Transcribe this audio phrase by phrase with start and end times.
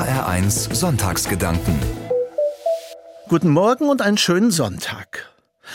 [0.00, 1.78] HR1 Sonntagsgedanken.
[3.28, 5.30] Guten Morgen und einen schönen Sonntag.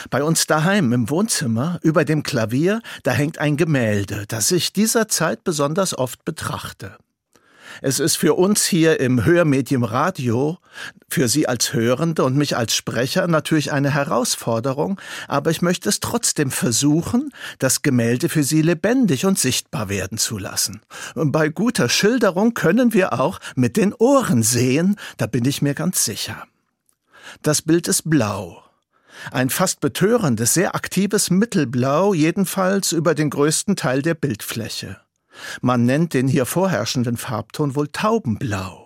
[0.10, 5.08] Bei uns daheim im Wohnzimmer über dem Klavier, da hängt ein Gemälde, das ich dieser
[5.08, 6.98] Zeit besonders oft betrachte.
[7.82, 10.58] Es ist für uns hier im Hörmedium Radio,
[11.10, 16.00] für Sie als Hörende und mich als Sprecher natürlich eine Herausforderung, aber ich möchte es
[16.00, 20.82] trotzdem versuchen, das Gemälde für Sie lebendig und sichtbar werden zu lassen.
[21.16, 26.06] bei guter Schilderung können wir auch mit den Ohren sehen, da bin ich mir ganz
[26.06, 26.44] sicher.
[27.42, 28.64] Das Bild ist blau.
[29.32, 34.98] Ein fast betörendes, sehr aktives Mittelblau, jedenfalls über den größten Teil der Bildfläche.
[35.62, 38.86] Man nennt den hier vorherrschenden Farbton wohl Taubenblau.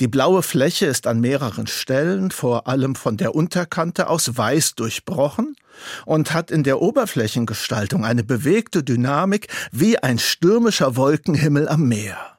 [0.00, 5.56] Die blaue Fläche ist an mehreren Stellen, vor allem von der Unterkante aus weiß durchbrochen
[6.04, 12.38] und hat in der Oberflächengestaltung eine bewegte Dynamik wie ein stürmischer Wolkenhimmel am Meer.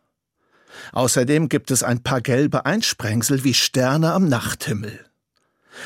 [0.92, 5.09] Außerdem gibt es ein paar gelbe Einsprengsel wie Sterne am Nachthimmel.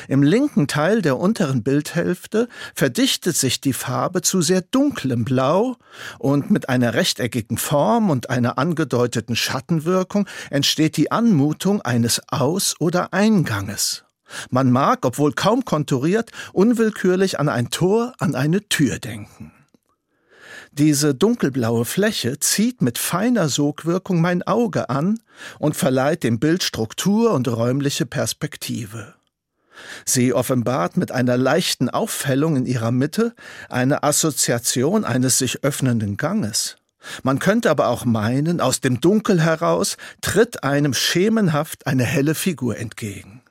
[0.08, 5.76] Im linken Teil der unteren Bildhälfte verdichtet sich die Farbe zu sehr dunklem Blau
[6.18, 13.12] und mit einer rechteckigen Form und einer angedeuteten Schattenwirkung entsteht die Anmutung eines Aus- oder
[13.12, 14.04] Einganges.
[14.50, 19.52] Man mag, obwohl kaum konturiert, unwillkürlich an ein Tor, an eine Tür denken.
[20.72, 25.20] Diese dunkelblaue Fläche zieht mit feiner Sogwirkung mein Auge an
[25.60, 29.14] und verleiht dem Bild Struktur und räumliche Perspektive.
[30.04, 33.34] Sie offenbart mit einer leichten Auffällung in ihrer Mitte
[33.68, 36.76] eine Assoziation eines sich öffnenden Ganges.
[37.22, 42.78] Man könnte aber auch meinen, aus dem Dunkel heraus tritt einem schemenhaft eine helle Figur
[42.78, 43.42] entgegen.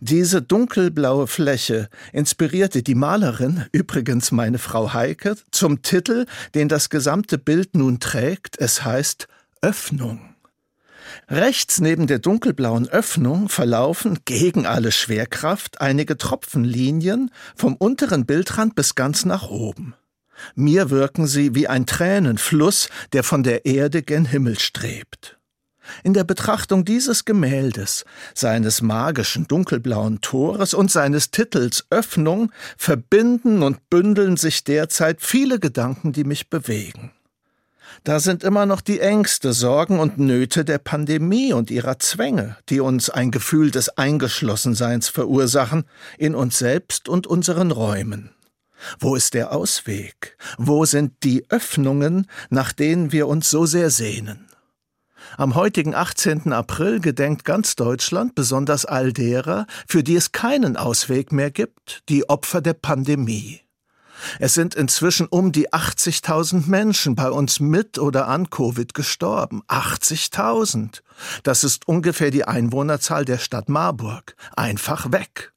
[0.00, 7.38] Diese dunkelblaue Fläche inspirierte die Malerin, übrigens meine Frau Heike, zum Titel, den das gesamte
[7.38, 8.58] Bild nun trägt.
[8.58, 9.28] Es heißt
[9.62, 10.29] Öffnung.
[11.28, 18.94] Rechts neben der dunkelblauen Öffnung verlaufen gegen alle Schwerkraft einige Tropfenlinien vom unteren Bildrand bis
[18.94, 19.94] ganz nach oben.
[20.54, 25.38] Mir wirken sie wie ein Tränenfluss, der von der Erde gen Himmel strebt.
[26.04, 33.90] In der Betrachtung dieses Gemäldes, seines magischen dunkelblauen Tores und seines Titels Öffnung verbinden und
[33.90, 37.12] bündeln sich derzeit viele Gedanken, die mich bewegen.
[38.04, 42.80] Da sind immer noch die Ängste, Sorgen und Nöte der Pandemie und ihrer Zwänge, die
[42.80, 45.84] uns ein Gefühl des Eingeschlossenseins verursachen,
[46.18, 48.30] in uns selbst und unseren Räumen.
[48.98, 50.36] Wo ist der Ausweg?
[50.56, 54.46] Wo sind die Öffnungen, nach denen wir uns so sehr sehnen?
[55.36, 56.52] Am heutigen 18.
[56.52, 62.28] April gedenkt ganz Deutschland, besonders all derer, für die es keinen Ausweg mehr gibt, die
[62.28, 63.60] Opfer der Pandemie.
[64.38, 69.62] Es sind inzwischen um die 80.000 Menschen bei uns mit oder an Covid gestorben.
[69.68, 71.02] 80.000.
[71.42, 74.36] Das ist ungefähr die Einwohnerzahl der Stadt Marburg.
[74.56, 75.52] Einfach weg.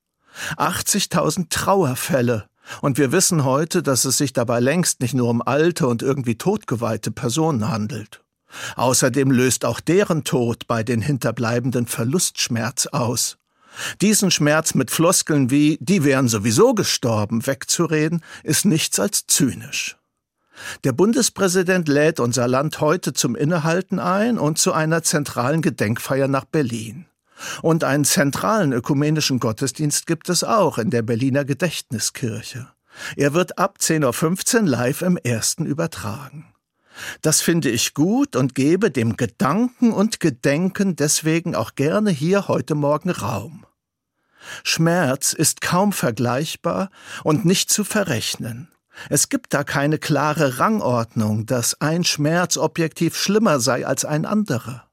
[0.57, 2.47] 80.000 Trauerfälle.
[2.81, 6.38] Und wir wissen heute, dass es sich dabei längst nicht nur um alte und irgendwie
[6.38, 8.24] totgeweihte Personen handelt.
[8.75, 13.38] Außerdem löst auch deren Tod bei den Hinterbleibenden Verlustschmerz aus.
[14.02, 19.98] Diesen Schmerz mit Floskeln wie die wären sowieso gestorben wegzureden, ist nichts als zynisch.
[20.84, 26.46] Der Bundespräsident lädt unser Land heute zum Innehalten ein und zu einer zentralen Gedenkfeier nach
[26.46, 27.08] Berlin.
[27.62, 32.70] Und einen zentralen ökumenischen Gottesdienst gibt es auch in der Berliner Gedächtniskirche.
[33.16, 36.53] Er wird ab 10.15 Uhr live im ersten übertragen.
[37.22, 42.76] Das finde ich gut und gebe dem Gedanken und Gedenken deswegen auch gerne hier heute
[42.76, 43.66] Morgen Raum.
[44.64, 46.90] Schmerz ist kaum vergleichbar
[47.24, 48.70] und nicht zu verrechnen.
[49.09, 54.88] Es gibt da keine klare Rangordnung, dass ein Schmerz objektiv schlimmer sei als ein anderer.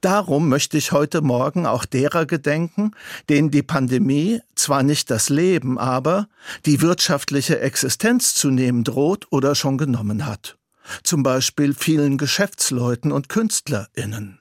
[0.00, 2.92] Darum möchte ich heute Morgen auch derer gedenken,
[3.30, 6.28] denen die Pandemie zwar nicht das Leben, aber
[6.66, 10.58] die wirtschaftliche Existenz zu nehmen droht oder schon genommen hat
[11.02, 14.40] zum Beispiel vielen Geschäftsleuten und Künstlerinnen.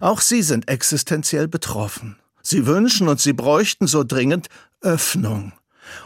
[0.00, 2.16] Auch sie sind existenziell betroffen.
[2.42, 4.48] Sie wünschen und sie bräuchten so dringend
[4.80, 5.52] Öffnung.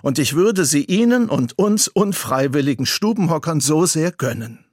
[0.03, 4.65] Und ich würde sie ihnen und uns unfreiwilligen Stubenhockern so sehr gönnen.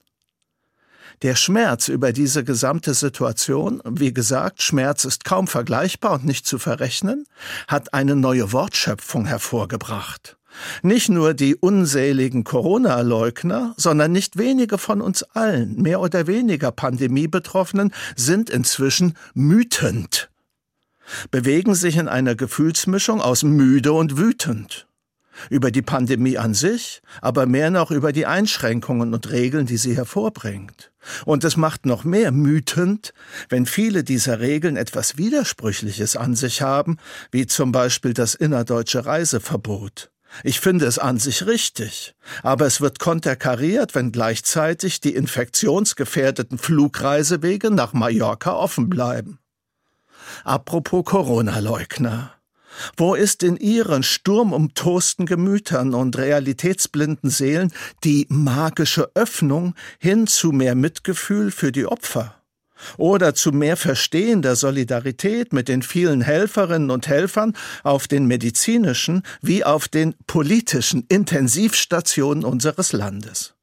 [1.22, 6.60] Der Schmerz über diese gesamte Situation, wie gesagt, Schmerz ist kaum vergleichbar und nicht zu
[6.60, 7.26] verrechnen,
[7.68, 10.39] hat eine neue Wortschöpfung hervorgebracht.
[10.82, 17.94] Nicht nur die unseligen Corona-Leugner, sondern nicht wenige von uns allen, mehr oder weniger Pandemie-Betroffenen,
[18.16, 20.30] sind inzwischen mütend,
[21.32, 24.88] bewegen sich in einer Gefühlsmischung aus müde und wütend.
[25.50, 29.96] über die Pandemie an sich, aber mehr noch über die Einschränkungen und Regeln, die sie
[29.96, 30.92] hervorbringt.
[31.26, 33.14] Und es macht noch mehr mütend,
[33.48, 36.98] wenn viele dieser Regeln etwas Widersprüchliches an sich haben,
[37.32, 40.12] wie zum Beispiel das innerdeutsche Reiseverbot.
[40.44, 47.72] Ich finde es an sich richtig, aber es wird konterkariert, wenn gleichzeitig die infektionsgefährdeten Flugreisewege
[47.72, 49.40] nach Mallorca offen bleiben.
[50.44, 52.34] Apropos Corona-Leugner.
[52.96, 57.74] Wo ist in ihren sturmumtosten Gemütern und realitätsblinden Seelen
[58.04, 62.39] die magische Öffnung hin zu mehr Mitgefühl für die Opfer?
[62.98, 69.64] Oder zu mehr verstehender Solidarität mit den vielen Helferinnen und Helfern auf den medizinischen wie
[69.64, 73.56] auf den politischen Intensivstationen unseres Landes?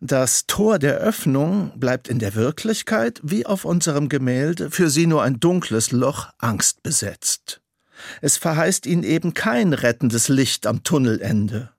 [0.00, 5.22] Das Tor der Öffnung bleibt in der Wirklichkeit, wie auf unserem Gemälde, für sie nur
[5.22, 7.60] ein dunkles Loch Angst besetzt.
[8.20, 11.73] Es verheißt ihnen eben kein rettendes Licht am Tunnelende.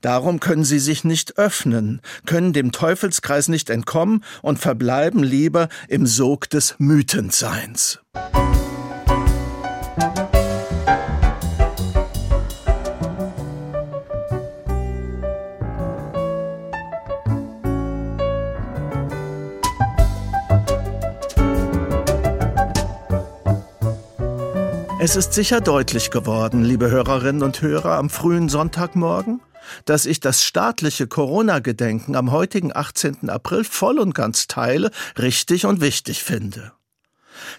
[0.00, 6.06] Darum können sie sich nicht öffnen, können dem Teufelskreis nicht entkommen und verbleiben lieber im
[6.06, 8.00] Sog des Mythenseins.
[25.00, 29.40] Es ist sicher deutlich geworden, liebe Hörerinnen und Hörer, am frühen Sonntagmorgen,
[29.84, 33.30] dass ich das staatliche Corona-Gedenken am heutigen 18.
[33.30, 36.72] April voll und ganz teile, richtig und wichtig finde.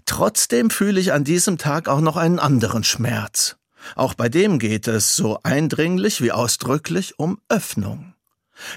[0.05, 3.57] Trotzdem fühle ich an diesem Tag auch noch einen anderen Schmerz.
[3.95, 8.13] Auch bei dem geht es so eindringlich wie ausdrücklich um Öffnung.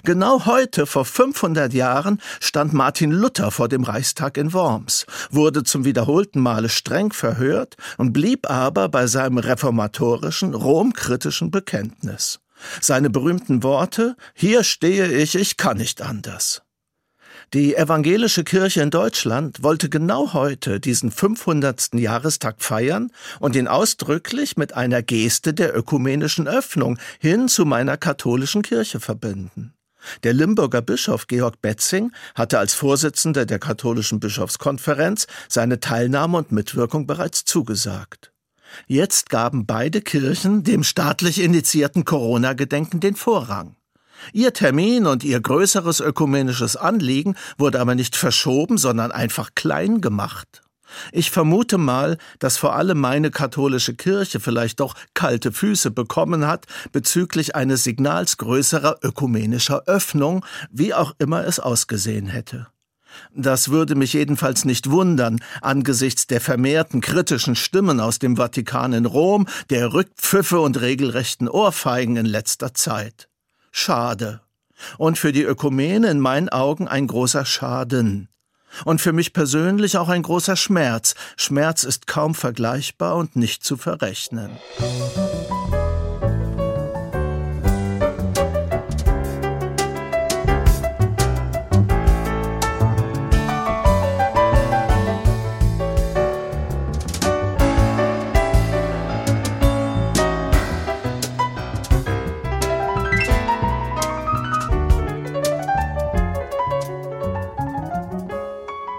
[0.04, 5.84] Genau heute, vor 500 Jahren, stand Martin Luther vor dem Reichstag in Worms, wurde zum
[5.84, 12.38] wiederholten Male streng verhört und blieb aber bei seinem reformatorischen, romkritischen Bekenntnis.
[12.80, 16.62] Seine berühmten Worte Hier stehe ich, ich kann nicht anders.
[17.54, 21.94] Die evangelische Kirche in Deutschland wollte genau heute diesen 500.
[21.94, 23.10] Jahrestag feiern
[23.40, 29.74] und ihn ausdrücklich mit einer Geste der ökumenischen Öffnung hin zu meiner katholischen Kirche verbinden.
[30.22, 37.06] Der Limburger Bischof Georg Betzing hatte als Vorsitzender der katholischen Bischofskonferenz seine Teilnahme und Mitwirkung
[37.06, 38.31] bereits zugesagt.
[38.86, 43.76] Jetzt gaben beide Kirchen dem staatlich initiierten Corona-Gedenken den Vorrang.
[44.32, 50.62] Ihr Termin und ihr größeres ökumenisches Anliegen wurde aber nicht verschoben, sondern einfach klein gemacht.
[51.10, 56.66] Ich vermute mal, dass vor allem meine katholische Kirche vielleicht doch kalte Füße bekommen hat
[56.92, 62.68] bezüglich eines Signals größerer ökumenischer Öffnung, wie auch immer es ausgesehen hätte.
[63.34, 69.06] Das würde mich jedenfalls nicht wundern, angesichts der vermehrten kritischen Stimmen aus dem Vatikan in
[69.06, 73.28] Rom, der Rückpfiffe und regelrechten Ohrfeigen in letzter Zeit.
[73.70, 74.40] Schade.
[74.98, 78.28] Und für die Ökumene in meinen Augen ein großer Schaden.
[78.84, 81.14] Und für mich persönlich auch ein großer Schmerz.
[81.36, 84.50] Schmerz ist kaum vergleichbar und nicht zu verrechnen.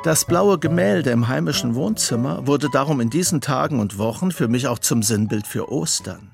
[0.04, 4.68] Das blaue Gemälde im heimischen Wohnzimmer wurde darum in diesen Tagen und Wochen für mich
[4.68, 6.30] auch zum Sinnbild für Ostern.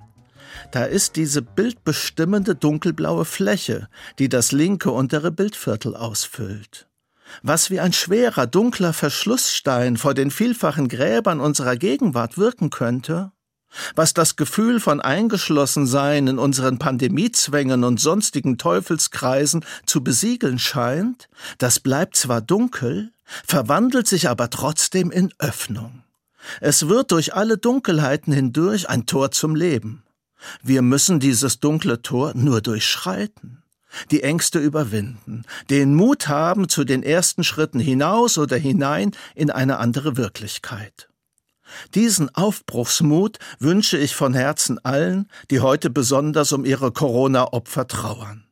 [0.72, 6.88] Da ist diese bildbestimmende dunkelblaue Fläche, die das linke untere Bildviertel ausfüllt.
[7.44, 13.32] Was wie ein schwerer, dunkler Verschlussstein vor den vielfachen Gräbern unserer Gegenwart wirken könnte,
[13.96, 21.80] was das Gefühl von Eingeschlossensein in unseren Pandemiezwängen und sonstigen Teufelskreisen zu besiegeln scheint, das
[21.80, 23.12] bleibt zwar dunkel,
[23.46, 26.04] verwandelt sich aber trotzdem in Öffnung.
[26.62, 30.04] Es wird durch alle Dunkelheiten hindurch ein Tor zum Leben.
[30.64, 33.62] Wir müssen dieses dunkle Tor nur durchschreiten,
[34.12, 39.78] die Ängste überwinden, den Mut haben zu den ersten Schritten hinaus oder hinein in eine
[39.78, 41.10] andere Wirklichkeit.
[41.96, 48.46] Diesen Aufbruchsmut wünsche ich von Herzen allen, die heute besonders um ihre Corona-Opfer trauern.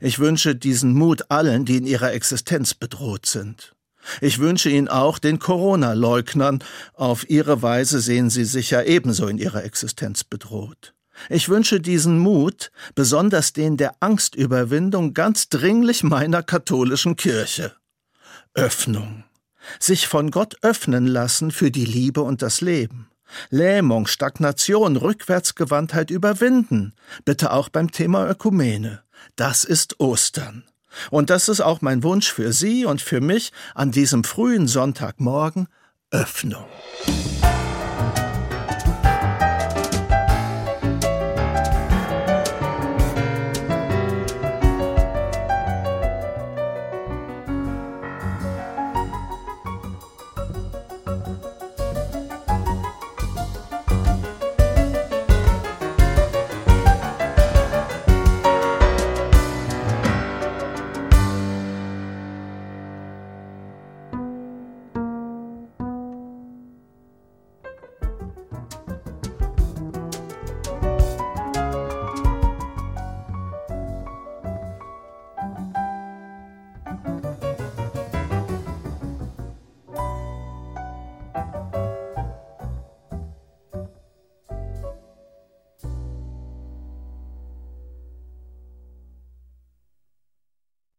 [0.00, 3.74] Ich wünsche diesen Mut allen, die in ihrer Existenz bedroht sind.
[4.20, 6.62] Ich wünsche ihn auch den Corona-Leugnern.
[6.94, 10.94] Auf ihre Weise sehen sie sich ja ebenso in ihrer Existenz bedroht.
[11.28, 17.72] Ich wünsche diesen Mut, besonders den der Angstüberwindung, ganz dringlich meiner katholischen Kirche.
[18.52, 19.24] Öffnung.
[19.78, 23.08] Sich von Gott öffnen lassen für die Liebe und das Leben.
[23.50, 26.94] Lähmung, Stagnation, Rückwärtsgewandtheit überwinden.
[27.24, 29.02] Bitte auch beim Thema Ökumene.
[29.36, 30.64] Das ist Ostern.
[31.10, 35.68] Und das ist auch mein Wunsch für Sie und für mich an diesem frühen Sonntagmorgen
[36.10, 36.66] Öffnung.